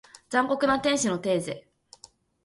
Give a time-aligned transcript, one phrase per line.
[0.31, 1.67] 残酷な天使のテーゼ